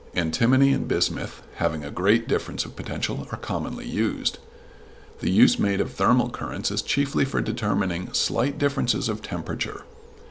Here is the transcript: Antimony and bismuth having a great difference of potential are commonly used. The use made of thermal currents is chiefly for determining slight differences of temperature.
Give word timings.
Antimony 0.15 0.73
and 0.73 0.87
bismuth 0.87 1.43
having 1.57 1.85
a 1.85 1.91
great 1.91 2.27
difference 2.27 2.65
of 2.65 2.75
potential 2.75 3.27
are 3.31 3.37
commonly 3.37 3.85
used. 3.85 4.39
The 5.19 5.29
use 5.29 5.59
made 5.59 5.79
of 5.79 5.93
thermal 5.93 6.31
currents 6.31 6.71
is 6.71 6.81
chiefly 6.81 7.23
for 7.23 7.39
determining 7.39 8.11
slight 8.11 8.57
differences 8.57 9.09
of 9.09 9.21
temperature. 9.21 9.83